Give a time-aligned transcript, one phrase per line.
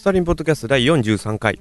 [0.00, 1.60] スタリンポッドキャスト第43回、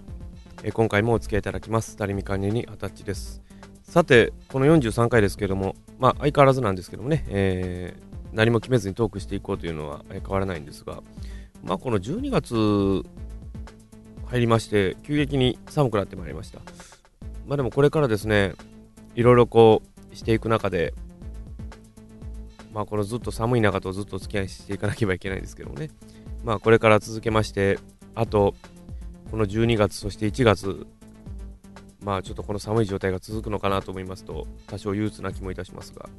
[0.64, 1.92] えー今回もお付き合いいただきます。
[1.92, 3.42] スタリミ管理にアタッチです。
[3.84, 11.04] さてこの43回ですけどもまあ相変わらずなんですけどもね、えー何も決めずにトークしていこうというのは変わらないんですが
[11.66, 12.56] まあこの12月
[14.28, 16.60] 入りまして急激に寒くなってまいりました。
[17.46, 18.54] まあでもこれからですね
[19.16, 19.82] いろいろこ
[20.14, 20.94] うしていく中で
[22.74, 25.90] まあこのずっと寒い中とずっとお付き合いしていかなければいけないんですけどもね。
[26.46, 27.80] まあこれから続けまして
[28.20, 28.54] あと
[29.32, 30.86] この12月そして1月
[32.04, 36.10] まあちょっとこの寒い状態が続くのかなと思いますと多少憂鬱な気もいたしますが。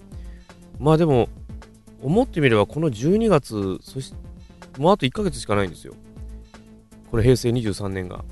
[0.79, 1.29] まあでも
[2.03, 4.17] 思ってみればこの12月そして
[4.79, 5.93] もうあと1ヶ月しかないんですよ。
[7.11, 8.25] これ平成23年が。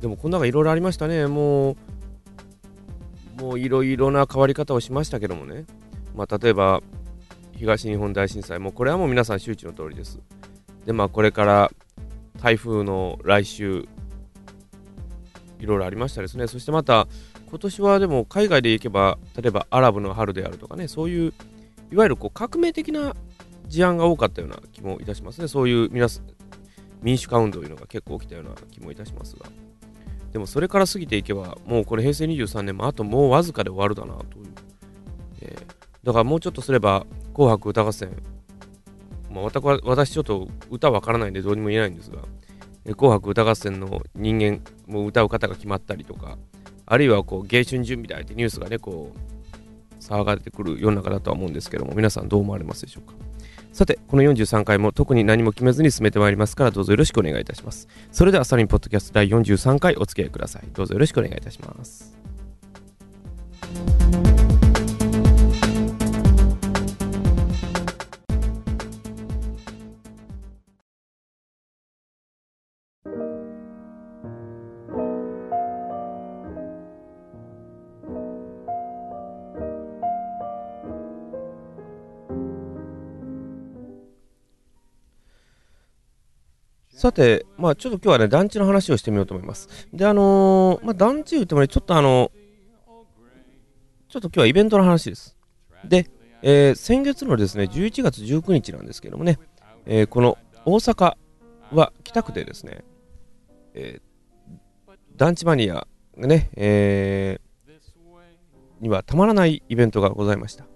[0.00, 1.26] でもこんながいろいろありましたね。
[1.26, 1.76] もう
[3.38, 5.66] もういろいろな変わり方をしましたけどもね。
[6.16, 6.80] まあ例えば
[7.54, 8.60] 東日本大震災。
[8.60, 10.20] もうこれはもう皆さん周知の通りです。
[10.86, 11.70] でまあこれから
[12.42, 13.86] 台風の来週
[15.60, 16.46] いろいろありましたですね。
[16.48, 17.06] そしてまた
[17.48, 21.34] 今年はでも海外で行けば例えばアラブの春であるとかねそういう
[21.92, 23.14] いわゆるこう革命的な
[23.68, 25.48] 事案が多かったような気もいたしますね。
[25.48, 26.08] そういう皆
[27.02, 29.46] 民主化運動というのが結構起きたような気もいたしますが。
[30.32, 34.46] でもそれから過ぎていけばもうこれ平成23年もあともうわずかで終わるだなという、
[35.42, 38.10] えーだからもうちょっとすれば「紅白歌合戦」
[39.32, 39.44] まあ、
[39.84, 42.18] 私ちょっと歌わからないんでどうにも言えないんですが
[42.96, 46.38] 「紅白歌合戦」の人間も歌う方が決まったりとか
[46.86, 53.14] あるいはこう芸春準備だってニュースがねこう騒がれてくる世の中だとは思うんですけども皆さんどう思われますでしょうか？
[53.72, 57.88] さてこの43回も特に何も決めずに進めてまいりますからどうぞよろしくお願いいたします。
[58.10, 60.68] それではサリンポッドキャスト第43回お付き合いください。
[60.74, 62.12] どうぞよろしくお願いいたします。
[87.02, 89.88] さて、まあちょっと今日はね、団地の話をしてみようと思います。
[89.92, 92.30] で、あのーまあ団地言ってもね、ちょっとあの、
[94.08, 95.36] ちょっと今日はイベントの話です。
[95.84, 96.08] で、
[96.42, 99.40] えー先月のですね、11月19日なんですけどもね、
[99.84, 101.14] えーこの大阪
[101.72, 102.84] は北区でですね、
[103.74, 110.66] えー団地マニアがね、えーにはたまらないイベントがございました。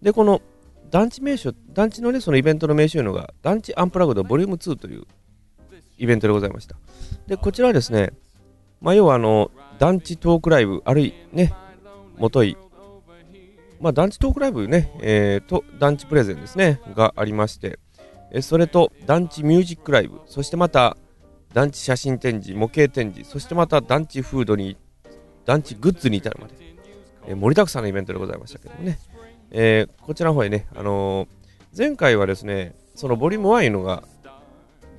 [0.00, 0.40] で、この
[0.88, 5.04] 団地名所、団地のね、そのイベントの名称いうのが、団地アンプラグドボリューム2という
[5.98, 6.76] イベントでございました。
[7.26, 8.12] で、こちらはですね、
[8.80, 11.52] まあ、要はあの、団地トークライブ、あるいね、
[12.16, 12.56] もとい、
[13.80, 17.78] まあ、団地トークライブね、えーと、団地プレゼンですね、がありまして、
[18.30, 20.96] えそれと団地ミュージックライブ、そしてまた
[21.52, 24.76] 団地写真展示、模型展示、そしてまた団地フードに、
[25.44, 26.54] 団地グッズに至るまで、
[27.28, 28.98] え盛りだくさんのイベントでございましたけどもね、
[29.50, 31.44] えーこちらの方へね、あのー
[31.76, 34.04] 前回はですね、そのボリューム1いうのが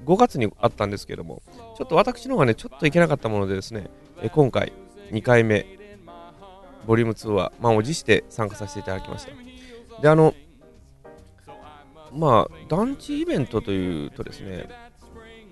[0.05, 1.41] 5月にあったんですけども、
[1.77, 3.89] ちょっと私の方がね、ちょっといけなかったものでですね、
[4.21, 4.71] え今回
[5.11, 5.65] 2回目、
[6.85, 10.01] ボリューム2は満を持して参加させていただきました。
[10.01, 10.33] で、あの、
[12.13, 14.69] まあ、団地イベントというとですね、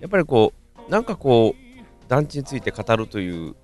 [0.00, 0.52] やっぱりこ
[0.88, 3.56] う、なんかこう、団地について語るという、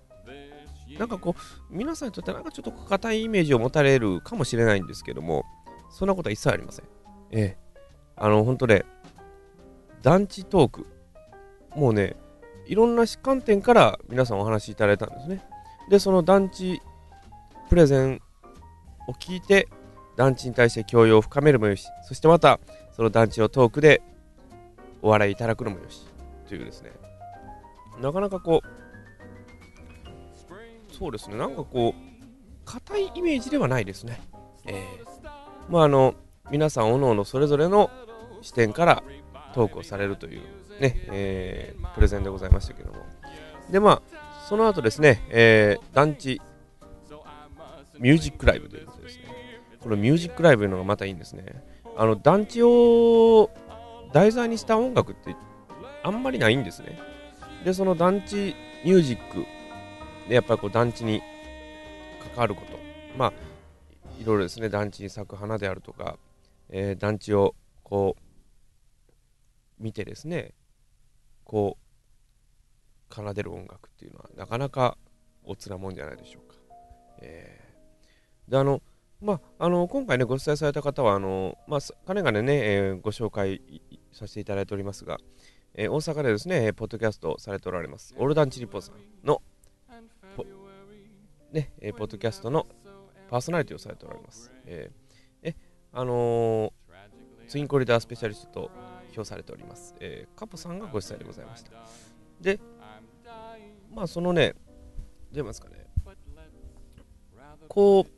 [0.99, 5.45] なんかこう、皆さんにとってなんかちょっと硬いイメージを持たれるかもしれないんですけども、
[5.91, 6.84] そんなことは一切ありません。
[7.31, 7.71] ええ。
[8.17, 8.84] あの、本当ね、
[10.03, 10.87] 団地トーク、
[11.77, 12.16] もうね、
[12.66, 15.44] いろんな観点から皆さんお話しいただいたんですね。
[15.88, 16.81] で、その団地
[17.69, 18.21] プレゼン
[19.09, 19.69] を聞いて、
[20.16, 22.61] 団地に対して教養を深めるもよし、そしてまた、
[22.93, 24.03] その団地のトークで
[25.03, 26.06] お笑いいただくのもよし、
[26.49, 26.93] というですね、
[28.00, 28.69] なかなかこう、
[30.94, 32.11] そうですね、なんかこう、
[32.64, 34.20] 硬いイメージではないですね。
[34.67, 35.11] ええ
[35.69, 36.14] まああの、
[36.50, 37.91] 皆さんおのおのそれぞれの
[38.43, 39.02] 視点から
[39.55, 40.41] トークをされるという
[40.81, 42.99] ね、えープレゼンでございましたけども。
[43.70, 46.41] で、まあ、その後ですね、えー団地
[47.99, 49.25] ミュージックライブということですね。
[49.81, 51.44] このミュージックライブというのがまたいいんですね。
[51.97, 53.50] あの、団地を
[54.12, 55.37] 題材にした音楽って
[56.02, 56.99] あんまりないんですね。
[57.64, 58.55] で、その団地
[58.85, 59.44] ミュージック
[60.29, 61.20] で、やっぱりこう団地に
[62.35, 62.79] 関わること。
[63.19, 63.32] まあ、
[64.19, 66.17] いろいろですね、団地に咲く花であるとか、
[66.70, 68.23] えー団地をこう
[69.81, 70.55] 見てですね
[71.44, 71.77] こ
[73.11, 74.97] う奏でる音楽っていうのはなかなか
[75.43, 76.56] おつなもんじゃないでしょうか。
[77.21, 78.82] えーであの
[79.21, 83.61] まあ、あの今回ねご出演された方はあの、まあ、かねがねね、えーご紹介
[84.12, 85.19] させていただいておりますが、
[85.75, 89.43] えー、大阪でですね、ポッドキャストされておられます、オルダンチリポさんの、
[91.53, 92.67] ね、えー、ポッドキャストの
[93.29, 94.50] パーソナリティをされておられます。
[94.65, 95.56] えー、え
[95.93, 96.73] あの、
[97.47, 98.71] ツインコリダースペシャリストと
[99.11, 99.95] 評されております。
[100.01, 101.71] えー、カポさんがご出演でございました。
[102.41, 102.59] で、
[103.95, 105.87] まあそのね、どう言いますかね、
[107.69, 108.11] こう、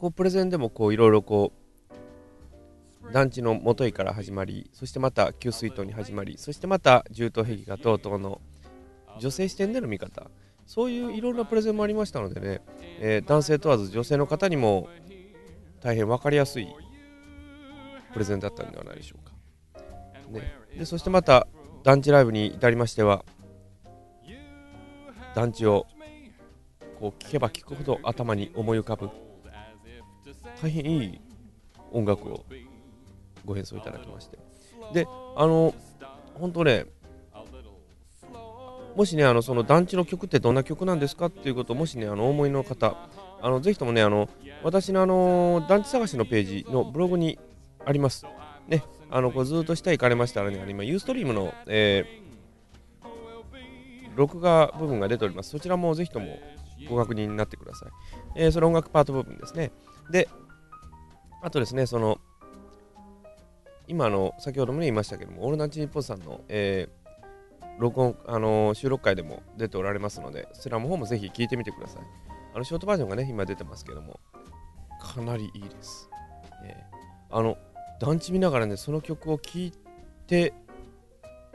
[0.00, 8.40] こうプレゼンでもこういろいろこう団地の元井から始まりそしてまた給水塔に始まりそしてまた銃刀壁画等々の
[9.20, 10.30] 女性視点での見方
[10.64, 12.62] そういういろんなプレゼンもありましたのでね、
[12.98, 14.88] えー、男性問わず女性の方にも
[15.82, 16.68] 大変分かりやすい
[18.12, 19.80] プレゼンだったんではないでしょうか、
[20.30, 21.46] ね、でそしてまた
[21.82, 23.24] 団地ライブに至りましては
[25.34, 25.86] 団地を
[26.98, 29.10] こう聞けば聞くほど頭に思い浮かぶ
[30.60, 31.20] 大変いい
[31.92, 32.44] 音楽を
[33.44, 34.38] ご演奏いただきまして。
[34.92, 35.06] で
[35.36, 35.74] あの
[36.34, 36.86] 本当ね
[38.96, 42.96] もしねあのその団地の曲ってどんな曲なんですかっていうことをもしねあの思いの方
[43.40, 44.28] あのぜひともねあの
[44.62, 47.38] 私のあの団地探しのページのブログに
[47.84, 48.26] あります
[48.68, 56.38] ねあのこうずっと下行かれましたらね今ユーストリームの、えー、録画部分が出ておりますそちらもぜひとも
[56.88, 57.90] ご確認になってください、
[58.36, 59.72] えー、その音楽パート部分ですね
[60.10, 60.28] で
[61.42, 62.20] あとですね、その、
[63.88, 72.02] 今の、先ほども、言いましたけども、オールナイトニッポンさんの、えー、録音、あの、収録回でも出ておられますので、そちらの方もぜひ聞いてみてください。
[72.54, 74.20] あの、ショートバージョンがね、今出てますけども、
[75.00, 76.10] かなりいいです。
[76.62, 77.56] えー、あの、
[78.00, 79.72] 団地見ながらね、その曲を聴い
[80.26, 80.52] て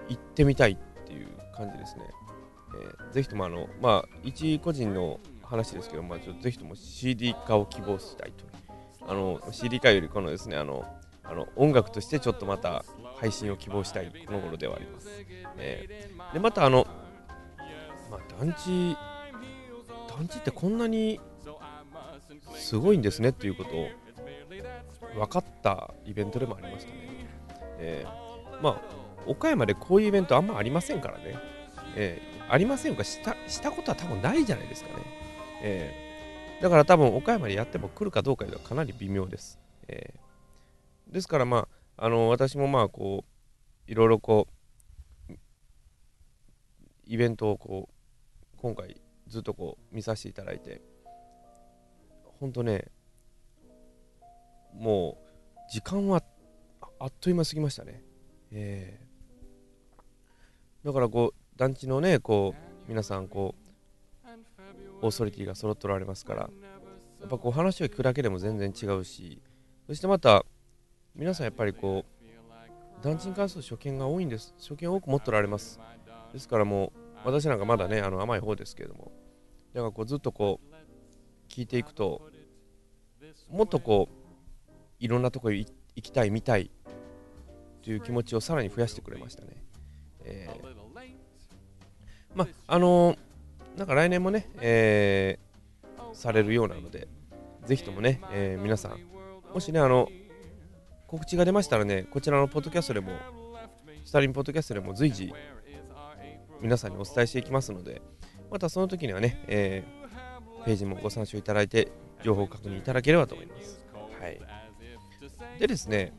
[0.07, 2.05] 行ってみたいっていう感じですね。
[2.81, 8.45] えー、ぜひとも、あの、まあ、一個人の話ですけど、まあ、ちょぜひとも CD 化を希望したいと
[9.07, 10.83] あの CD 化よりこのですねあの
[11.23, 12.83] あの音楽としてちょっとまた
[13.15, 15.07] 配信を希望したいこの頃ではあります。
[15.57, 16.85] えー、でまたあの、
[18.11, 18.95] まあ、団地
[20.15, 21.19] 団地ってこんなに
[22.53, 23.87] すごいんですねっていうことを
[25.15, 26.97] 分かったイベントでもありましたね。
[27.77, 28.81] えー、まあ
[29.25, 31.35] 岡山でこういうイベントあんまありませんからね。
[31.95, 35.03] えー、ありませんかしたしたことは多分ないじゃないですかね。
[35.61, 36.05] えー
[36.61, 39.59] だから多分岡山でやっても来るかどうかではかなり微妙です。
[39.87, 43.25] えー、ですからまあ、あの私もまあこ
[43.87, 44.47] う、いろいろこ
[45.29, 45.33] う、
[47.05, 50.81] イベントをこう、今回ずっとこう見させていただいて、
[52.39, 52.85] ほんとね、
[54.77, 55.17] も
[55.67, 56.23] う時間は
[56.99, 58.03] あっという間過ぎましたね。
[58.51, 63.65] えー、だからこう、団地のね、こう、皆さんこう、
[65.01, 69.41] オーソリティが揃っておられますからやっぱこう話を聞くだけでも全然違うし
[69.87, 70.45] そしてまた
[71.15, 74.55] 皆さんやっぱりこう団地に関する所見が多いんです。
[74.57, 75.79] 所見を多く持っておられます。
[76.33, 76.91] ですからも
[77.23, 79.11] う私なんかまだねあの甘い方ですけれども
[79.73, 82.21] だからこうずっとこう聞いていくと
[83.49, 84.14] もっとこう
[84.99, 86.71] いろんなところ行きたい見たい
[87.83, 89.49] という気持ちをさらに増やしてくれましたね、
[90.23, 90.75] えー、
[92.35, 93.17] まああのー
[93.77, 97.07] なんか来年もね、えー、されるようなので、
[97.65, 98.99] ぜひともね、えー、皆さん、
[99.53, 100.07] もしね、あの、
[101.07, 103.11] 告知が出ましたらね、こちらのポッドキャストでも、
[104.05, 105.33] スタリンポッドキャストでも随時、
[106.61, 108.01] 皆さんにお伝えしていきますので、
[108.49, 111.89] またその時にはね、えー、ページもご参照いただいて、
[112.23, 113.85] 情報を確認いただければと思います。
[114.21, 114.64] はい。
[115.59, 116.13] でですね、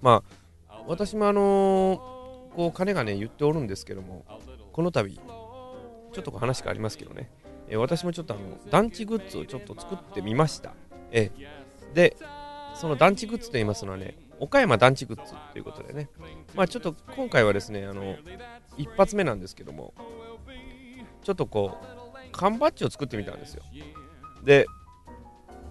[0.00, 0.22] ま
[0.68, 4.24] あ、私もあのー、こう、金がね、言っておるんですけども、
[4.72, 7.30] この度、ちょっと話がありますけどね、
[7.68, 10.74] えー、私もちょっとあの団地グッズをちょっと作ってみました。
[11.10, 12.16] えー、で、
[12.74, 16.08] その団地グッズと言いますのはね、岡山団地グッズということでね、
[16.54, 18.16] まあちょっと今回はですね、あの、
[18.76, 19.94] 一発目なんですけども、
[21.22, 23.62] ちょっとこう、缶バッジを作ってみたんですよ。
[24.42, 24.66] で、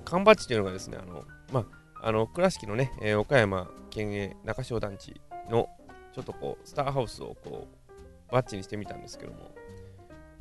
[0.06, 1.68] 缶バッジというのがですね、あの、ま
[2.02, 5.70] あ、あの、倉敷のね、えー、岡山県営中小団地の、
[6.12, 9.54] ちょっとこう、スターハウスをこう、バッジにしてみたんですけども、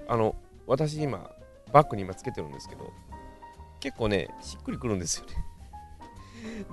[0.09, 0.35] あの、
[0.67, 1.31] 私今、
[1.71, 2.91] バッグに今つけてるんですけど、
[3.79, 5.35] 結構ね、しっくりくるんですよね。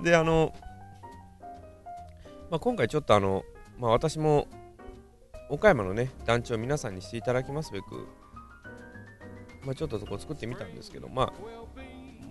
[0.02, 0.54] で、あの、
[2.50, 3.44] まあ、今回ちょっとあの、
[3.78, 4.48] まあ、私も
[5.50, 8.08] 岡山のね、団地を皆さんにしていただきますべく、
[9.66, 11.32] まあ、ちょっとそこ作ってみたんですけど、まあ、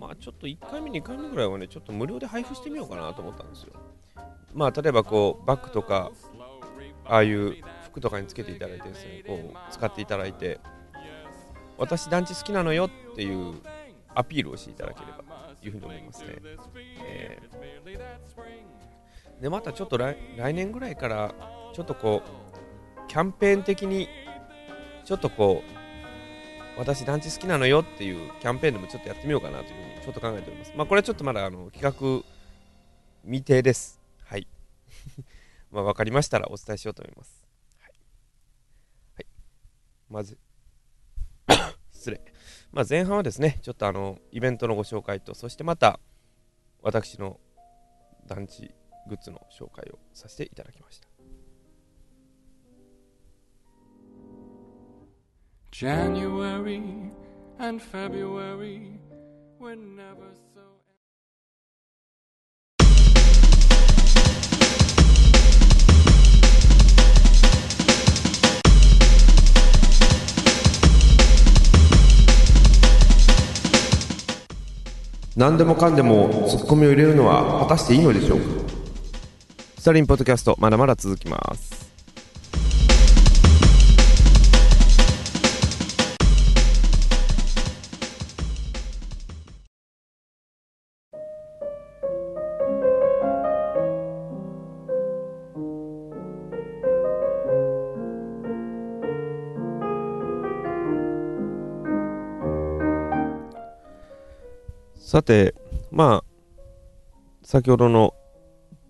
[0.00, 3.74] まあ、ちょっと1回目、2回目ぐらいはね、ちょっと無料で配布してみようかなと思ったんですよ。
[4.54, 6.10] まあ、例えばこう、バッグとか、
[7.04, 10.58] ああいう服とかにつけていただいてですね、こう、使っていただいて、
[11.76, 13.60] 私団地好きなのよっていう
[14.14, 16.36] アピールをしていただければというふうに思いますね。
[17.04, 17.38] え
[19.40, 21.34] でまたちょっと来来年ぐらいから
[21.72, 24.08] ちょっとこうキャンペーン的に
[25.06, 25.79] ちょっとこう
[26.76, 30.72] 私団地好きなのよっていうキャンペーンでもちょっとやってみようかなというふうにちょっと考えております。
[30.76, 32.24] まあこれはちょっとまだあの企画
[33.24, 34.00] 未定です。
[34.24, 34.46] はい。
[35.70, 37.46] まあ分かりましたらお伝えしようと思います。
[37.78, 37.92] はい、
[39.16, 39.26] はい、
[40.08, 40.38] まず
[41.92, 42.20] 失礼。
[42.72, 46.00] まあ前半はですねちょっとあのイベントのご紹介とそしてまた
[46.82, 47.38] 私の
[48.26, 48.74] 団地
[49.06, 51.09] グッズの紹介をさせていただきました。
[55.72, 56.82] January
[57.60, 58.98] and February
[59.58, 60.60] were never so
[75.36, 78.44] 何でもかんでもツッコミを入れるのは果たしていいのでしょうか？
[79.78, 81.69] スタリンポッドキャストまだまだ続きます。
[105.10, 105.56] さて、
[105.90, 106.62] まあ、
[107.42, 108.14] 先ほどの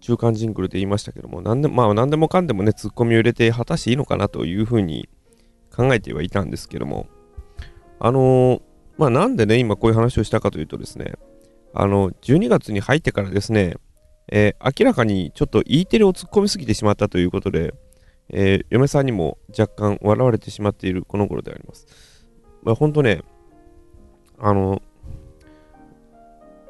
[0.03, 5.09] 中間ジングルで言いましたけども、何でまあ、何でもかんでもね、ツッコミを入れて果たしていいのかなというふうに
[5.75, 7.07] 考えてはいたんですけども、
[7.99, 8.63] あのー、
[8.99, 11.15] まあ、なんでね、今こういう話をしたかというとですね、
[11.73, 13.77] あの、12月に入ってからですね、
[14.31, 17.73] えー、明らかにちょっと E テレを突っ込みすぎてしまったということで、
[18.29, 21.87] えー、嫁さんにも若干笑われてしまっているこの頃であります。
[22.63, 23.23] まあ、ほんとね、
[24.39, 24.83] あの、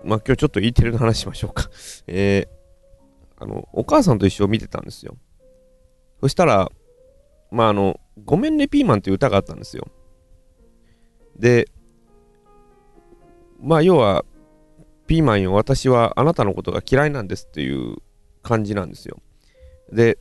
[0.05, 1.71] まあ今日ちょっと E テレの話しましょうか
[2.07, 5.17] えー、あの、お母さんと一緒見てたんですよ。
[6.21, 6.71] そしたら、
[7.51, 9.89] まああの、ごめんねピーマンっていう歌があったんですよ。
[11.37, 11.69] で、
[13.61, 14.25] まあ要は、
[15.07, 17.97] ピーマンよ、私はあなたのことが嫌いなんですっていう
[18.43, 19.21] 感じなんですよ。
[19.93, 20.19] で、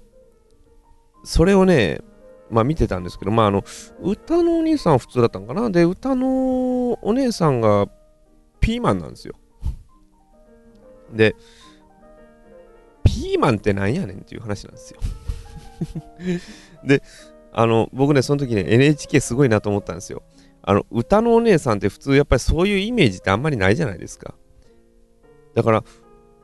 [1.23, 2.01] それをね、
[2.49, 3.63] まあ見てたんですけど、まああの、
[4.01, 5.69] 歌のお兄さんは普通だったんかな。
[5.69, 7.87] で、歌のお姉さんが
[8.59, 9.35] ピーマンなんですよ。
[11.13, 11.35] で、
[13.03, 14.99] ピーマンってなんやねんっていう話なんですよ
[16.83, 17.01] で、
[17.51, 20.23] あの、僕ね、その時ね、NHK すごいなと思ったんですよ。
[20.61, 24.35] あの、歌のお姉さんって普通やっぱりそういうイメージってあんまりないじゃないですか。
[25.55, 25.83] だから、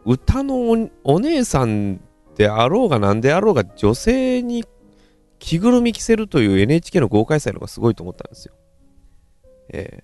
[0.06, 2.02] 歌のお姉さん
[2.36, 4.66] であろうが何であろうが女性に
[5.40, 8.54] 着ぐるみ着せるという NHK の豪快さのがすごいと思ったんですよ。
[9.70, 10.04] ええ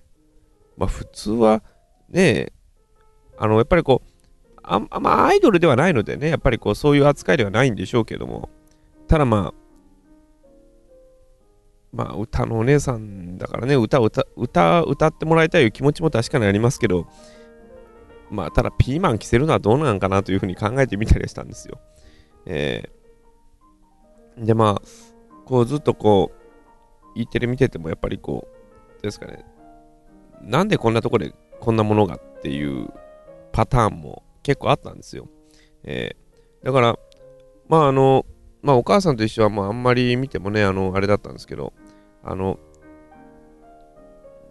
[0.76, 1.62] まあ普通は
[2.08, 2.52] ね、
[3.38, 4.11] あの、やっぱりこう、
[4.62, 8.48] あんまあ、アイドルではないのでね、やっぱりこう、そういう扱いではないんでしょうけども、
[9.08, 9.62] ただまあ、
[11.92, 17.06] まあ、歌のお姉さんだからね、歌歌、歌、歌ってもらいたいいう気持ちも確かにありますけど、
[18.30, 21.80] まあ、ただピーマン着せるのはどうなんかなというふうに考えてみたりしたんですよ。
[22.46, 24.88] えー、で、まあ、
[25.44, 28.48] こうずっとこう、E テレ見ててもやっぱりこ
[29.00, 29.44] う、ですかね、
[30.40, 32.88] なんでこんなとこでこんなものがっていう
[33.52, 35.28] パターンも結構あったんですよ。
[35.84, 36.98] えー、だから、
[37.68, 38.26] まああの、
[38.62, 41.72] まあお母さんと一緒はまああんまり見てもね、あの、あれだったんですけど、
[42.22, 42.58] あの、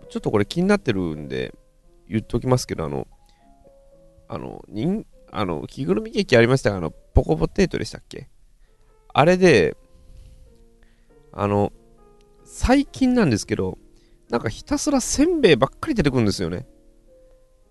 [0.09, 1.53] ちょっとこれ気になってるんで
[2.09, 3.07] 言っておきますけど、あの、
[4.27, 8.29] あの、人、あの、着ぐるみケーキありましたが、あの、ポコポテートでしたっけ？
[9.13, 9.77] あれで、
[11.31, 11.71] あの、
[12.43, 13.77] 最近なんですけど、
[14.29, 16.67] なんかひたすらせんべいばっかり出てくるんですよね。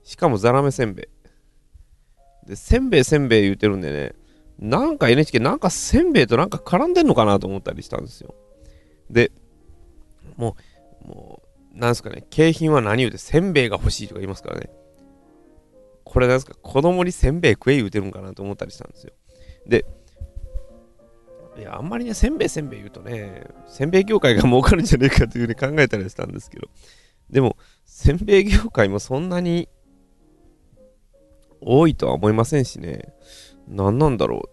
[0.03, 1.07] しかもザラメせんべい。
[2.51, 4.13] で、せんべいせんべい言うてるんでね、
[4.59, 8.35] なんか NHK なんかせんべいとなんか絡んでんのかなと思ったりしたんですよ。
[9.09, 9.31] で、
[10.37, 10.57] も
[11.05, 11.43] う、も
[11.75, 14.69] う、なんすかね、景品は何言うてせんべいが欲しいとか言いますからね。
[16.03, 19.13] これなんですか、子供にせんべい食え言うてるんかなと思ったりしたんですよ。
[19.65, 19.87] で、
[21.57, 26.69] いや、あんまりね、せんべいせんべい言うとね、せんべい業界が儲かるんじゃねえかというふうに考えたりしたんですけど、
[27.31, 29.69] でも、せんべい業界もそんなに
[31.61, 33.15] 多いとは思いませんしね、
[33.69, 34.49] 何なんだろう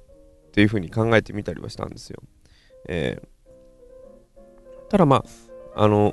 [0.48, 2.22] っていうふうに考えてみたりはしたんですよ。
[2.88, 3.28] えー、
[4.90, 5.24] ただま
[5.76, 6.12] あ、あの、や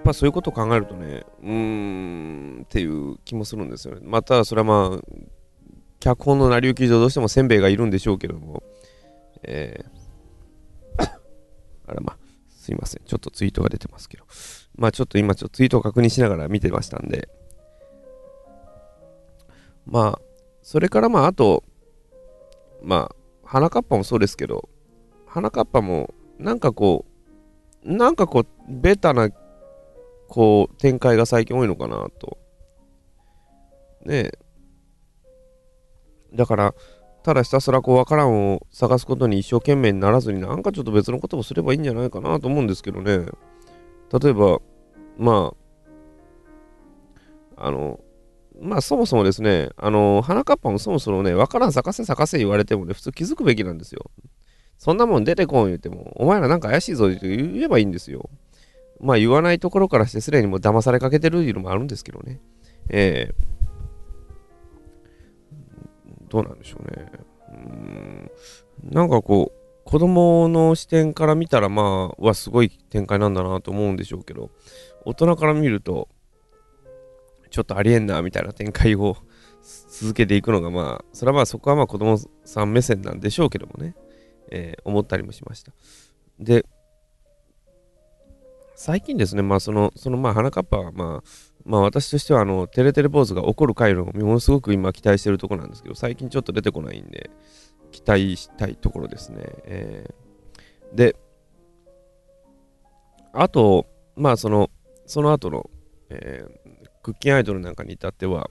[0.00, 4.00] っぱそういうことを考えるとね、うーんっていう気もするんですよね。
[4.04, 5.00] ま、ただそれはまあ、
[6.00, 8.62] 脚本の成り行き上どうしてもせんべいがいるんでしょうけども、
[9.42, 11.04] えー、
[11.86, 13.02] あらまあ、すいません。
[13.04, 14.24] ちょっとツイートが出てますけど。
[14.76, 17.28] まあちょっと今ちょっとツイートを確認しながら見てましたんで、
[19.88, 20.20] まあ、
[20.62, 21.64] それからまああと
[22.82, 24.68] まあ花かっぱもそうですけど
[25.26, 27.06] 花かっぱもなんかこ
[27.84, 29.30] うなんかこうベタな
[30.28, 32.36] こう展開が最近多いのかなと。
[34.04, 34.38] ねえ。
[36.34, 36.74] だから
[37.22, 43.26] ただひたすらこう分からんを探すことに一生懸命にならずになんかちょっと別のことをすればいいんじゃないかなと思うんですけどね。
[44.20, 44.60] 例えば
[45.16, 45.54] ま
[47.56, 47.98] ああの
[48.60, 54.10] まあそもそもですね、あの、花かっぱもそもそもね、わからん咲かせ咲かせ言われてもね、普通気づくべきなんですよ。
[54.78, 58.30] そんなもん出てこん言うても、お前らなんか怪しいぞって言えばいいんですよ。
[59.00, 62.40] まあ言わないところからしてすでにもう騙されかけてるっていうのもあるんですけどね。
[62.90, 63.34] えー、
[66.30, 67.06] どうなんでしょうね。
[67.50, 68.30] うん
[68.84, 74.50] なんかこう、子供の視点から見たらまあ、はすごい展開なんだなと思うんでしょうけど、
[75.04, 76.08] 大人から見ると、
[77.50, 79.16] ちょっとありえんなみたいな展開を
[79.90, 83.94] 続けていくのがまあそれはまあそこはまあ子供さん目線なんでしょうけどもね、
[84.50, 85.72] えー、思ったりもしました。
[86.38, 86.64] で
[88.74, 97.30] 最近ですねまあそのそのまあ花かっぱはまあまあ私としてはあのテレテレ坊主が起こる回路をものすごく今期待してるとこなんですけど最近ちょっと出てこないんで
[97.90, 101.16] 期待したいところですね、えー、で
[103.32, 104.70] あとまあその
[105.06, 105.68] その後の、
[106.10, 106.77] えー、
[107.08, 108.50] クッキンアイドルなんかに至っては、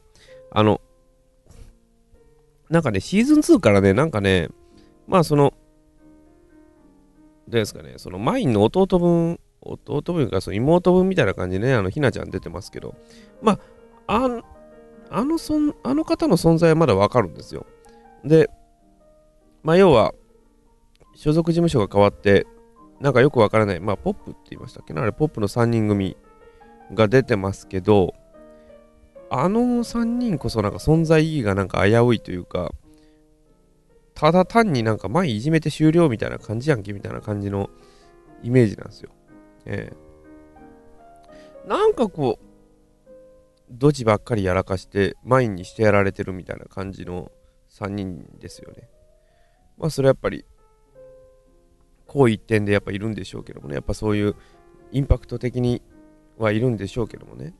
[0.49, 0.81] あの、
[2.71, 4.49] なんかね、シーズン2からね、なんかね、
[5.07, 5.53] まあその、
[7.47, 12.95] どうですかね、そのマインの弟分、弟分かその妹分みたいな感じでね、あの、ひなちゃん出てますけど、
[13.43, 13.59] ま
[14.07, 14.41] あ、あ
[15.11, 17.67] あのそん、あの方の存在はまだわかるんですよ。
[18.25, 18.49] で、
[19.61, 20.15] まあ要は、
[21.13, 22.47] 所属事務所が変わって、
[22.99, 26.17] なんかよくわからない、まあポップって言いましたっけな、あれポップの3人組
[26.93, 28.15] が出てますけど、
[29.29, 32.71] あの3人こそなんか存在意義がなんか危ういというか、
[34.13, 37.69] ただ単になんか前いじめて終了みたいな感じやんけみたいな感じの
[38.41, 39.11] イメージなんですよ。
[39.65, 42.45] ええなんかこう、
[43.69, 47.29] ドジばっかりやらかして前にしてやられてるみたいな感じの
[47.69, 48.89] 3人ですよね。
[49.77, 50.45] まあそれはやっぱり、
[52.07, 54.35] こう一点でやっぱいるんでしょうけどもね、やっぱそういう
[54.93, 55.81] インパクト的に
[56.37, 57.53] はいるんでしょうけどもね。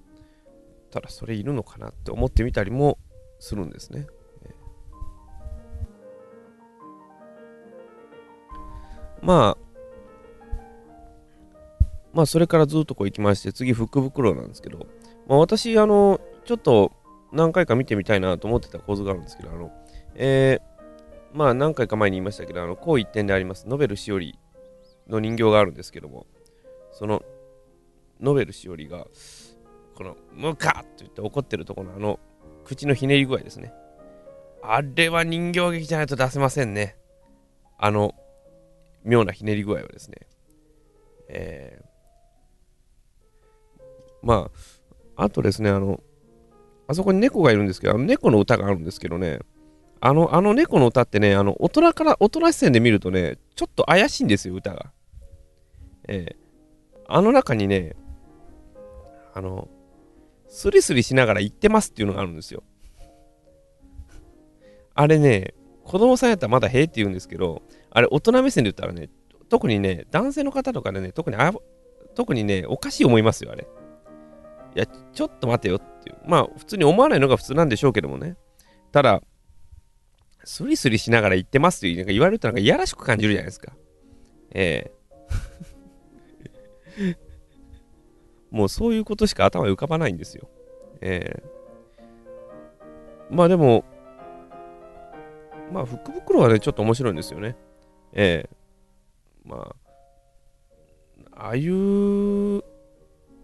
[1.02, 2.98] たらそれいるのかなって思ってみたりも
[3.40, 4.08] するんですね。
[9.22, 9.68] まあ、
[12.14, 14.88] まあ、それからずっとこう行きまして、次、福袋なんですけど、
[15.28, 16.92] まあ、私、あの、ちょっと
[17.32, 19.72] 何回か見てみたいなと思ってた構図があるんですけど、あの、
[20.16, 24.40] えー、まあ、何回か前に言いましたけど、あの、こう一点であります、ノベルしおり
[25.08, 26.26] の人形があるんですけども、
[26.92, 27.24] その、
[28.22, 29.08] ノベルしおりが、
[29.98, 32.20] この、ムカって言って怒ってるところのあの、
[32.64, 33.74] 口のひねり具合ですね。
[34.62, 36.98] あれは人形劇じゃないと出せませんね。
[37.80, 38.14] あの、
[39.04, 40.28] 妙なひねり具合はですね。
[41.30, 43.78] えー、
[44.22, 44.52] ま
[45.16, 46.00] あ、あとですね、あの、
[46.88, 49.40] あそこに猫がいるんですけど、の猫の歌があるんですけどね、
[50.00, 54.92] あの、あの猫の歌ってね、あの、大人から、大人視線で見るとね、ちょっと怪しいんですよ、歌が。
[56.08, 57.96] えー、あの中にね、
[59.34, 59.68] あの、
[60.50, 62.64] スリスリしながら言ってますっていうのがあるんですよ。
[64.94, 69.10] あれね、子供さんやったらまだへえって言うんですけど、あれ大人目線で言ったらね、
[69.50, 71.54] 特にね、男性の方とかでね、特にあ、
[72.16, 73.68] 特にね、おかしい思いますよ、あれ。
[74.76, 76.18] いや、ちょっと待てよっていう。
[76.26, 78.38] まあ、普通に思わないのが普通なんでしょうけどもね。
[78.92, 79.22] ただ、
[80.44, 83.74] スリスリしながら言ってますって言われるとなんかいやらしく感じるじゃないですか。
[84.52, 84.92] え
[86.98, 87.27] えー
[88.52, 90.48] もうそういうことしか頭に浮かばないんですよ。
[91.02, 93.84] えー、まあでも、
[95.72, 97.56] まあ福袋はね、ちょっと面白いんですよね。
[98.14, 99.76] えー、ま
[101.36, 102.64] あ、ああいう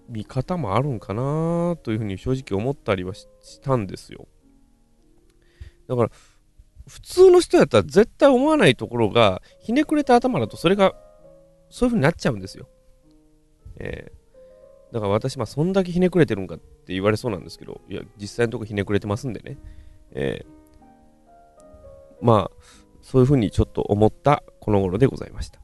[0.09, 3.27] 見方もあるんかなというふうに正直思ったりはし
[3.61, 4.27] たんですよ。
[5.87, 6.09] だから、
[6.87, 10.95] 普通の人やったら絶対思わないところが、ひねくれた頭だとそれが、
[11.69, 12.67] そういうふうになっちゃうんですよ。
[13.79, 14.22] えー
[14.93, 19.57] だから私、まあ、そんだけひねくれてるんかって言われそうなんですけど、いや、実際のとこひねくれてますんでね。
[20.11, 21.65] えー、
[22.21, 22.63] まあ、
[23.01, 25.62] そういうふうにちょっと思ったこの頃でございました。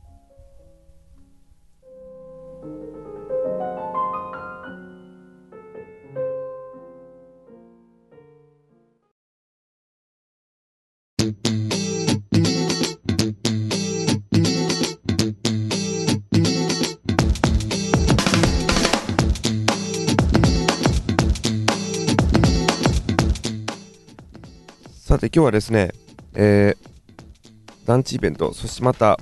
[25.19, 25.91] さて今日はですね、
[26.33, 29.19] えー、団地イベント、そしてまた、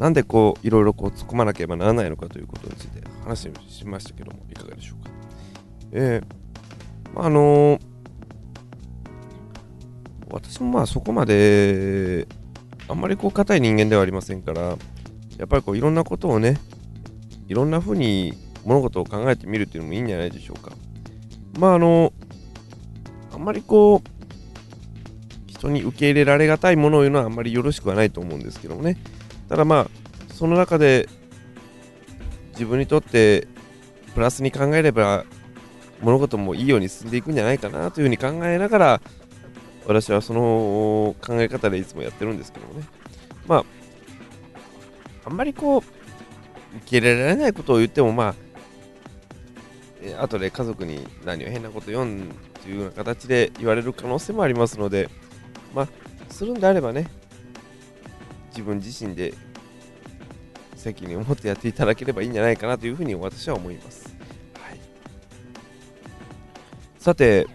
[0.00, 5.10] なんでこう、いろいろこう突っ込まなければならないのかということについて話しましたけども、いかがでしょうか。
[5.92, 7.80] えー、まあ、あのー、
[10.28, 12.26] 私もまあそこまで、
[12.88, 14.76] あんまりこう硬い人間ではありませんから、
[15.38, 16.58] やっぱりこういろんなことをね、
[17.46, 20.72] いろんな風に物事を考えてみるっていうのもいいんじゃないでしょうか。
[21.60, 22.12] まああの、
[23.32, 24.15] あんまりこう、
[25.58, 28.96] 人に受け入れられがたいものを言うのはあんまりよろしくはないと思うんですけどもね。
[29.48, 29.88] ただまあ、
[30.32, 31.08] その中で
[32.52, 33.46] 自分にとって
[34.14, 35.24] プラスに考えれば
[36.00, 39.00] 物事もいいように進んでいくんじゃないかなというふうに考えながら
[39.86, 42.86] 私はその考え方でいつもやってるんですけどもね。
[43.46, 43.64] まあ、
[45.24, 45.80] あんまりこう、
[46.78, 48.34] 受け入れられないことを言ってもまあ、
[50.02, 52.30] え後で家族に何を変なこと言うん
[52.62, 55.08] というような形で言われる可能性もありますので、
[55.74, 55.88] まあ、
[56.30, 57.08] するんであればね、
[58.50, 59.34] 自分自身で
[60.74, 64.14] 責任を持ってやっていただければいいんじゃないかなというふうに私は思います。
[64.60, 64.80] はい、
[66.98, 67.46] さて、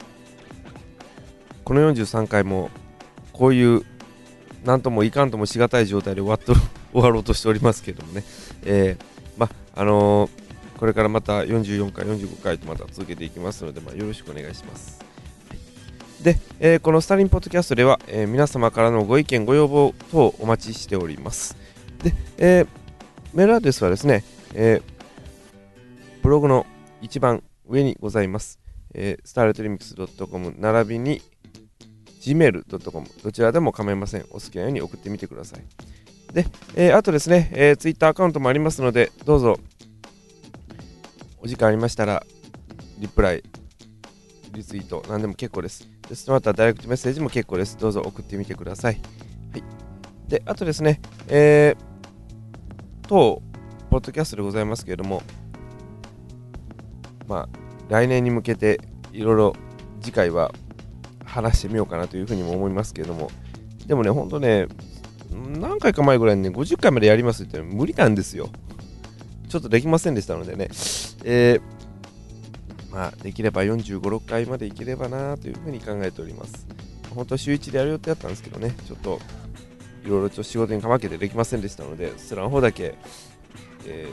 [1.63, 2.69] この43回も
[3.31, 3.85] こういう
[4.63, 6.53] なんともいかんともしがたい状態で終わっと
[6.93, 8.23] 終わろうとしておりますけどもね、
[8.63, 9.03] えー、
[9.37, 10.41] まあのー
[10.81, 15.10] これからまた44回、45回とまた続けていきますので、まあ、よろしくお願いします。
[16.23, 21.57] で、えー、このスタリンポッドキャストでは、えー、皆様からのご意見、ご要望等お待ちしております。
[22.03, 22.67] で、えー、
[23.33, 24.81] メールアドレスはですね、え
[26.21, 26.67] ブログの
[27.01, 28.59] 一番上にございます。
[28.93, 29.95] えー、スターレトリミックス
[30.27, 31.21] .com 並びに
[32.21, 34.25] gmail.com どちらでも構いません。
[34.29, 36.33] お好きなように送ってみてください。
[36.33, 39.57] で、えー、あとですね、えー、Twitter アカウントもありますので、どうぞ
[41.39, 42.23] お時間ありましたら、
[42.99, 43.43] リプライ、
[44.53, 45.87] リツイート、何でも結構です。
[46.07, 47.77] でその他、ダイレクトメッセージも結構です。
[47.77, 48.99] どうぞ送ってみてください。
[49.51, 49.63] はい。
[50.27, 53.41] で、あとですね、えー、当、
[53.89, 55.23] ポッドキャストでございますけれども、
[57.27, 57.59] まあ、
[57.89, 58.79] 来年に向けて、
[59.13, 59.55] いろいろ
[60.01, 60.51] 次回は
[61.25, 63.29] 話してみようかなというふうにも思いますけれども、
[63.85, 64.67] でもね、ほんとね、
[65.59, 68.49] 何回か前ぐらいにね、50回までやりますって言って無理なんですよ。
[69.47, 70.69] ちょっとできませんでしたのでね、
[71.23, 71.61] えー、
[72.91, 76.67] まあ、できれば45、6回までいければなというふうに考えております。
[77.15, 79.19] 本当は週1でやる予定だったんですけどね、ちょっと
[80.05, 82.95] いろいろと仕事にかまけてできませんでしたので、そちらの方だけ、
[83.85, 84.07] え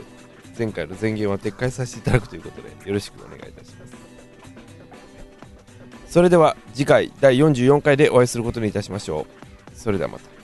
[0.55, 3.93] ー、前回の前言は撤回させていただくということで、よろしくお願いいたします。
[6.07, 9.27] それでは次回第44回でお会いすることにいたしましょ
[9.73, 9.77] う。
[9.77, 10.38] それではまた。